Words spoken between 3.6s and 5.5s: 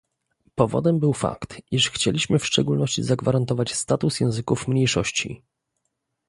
status języków mniejszości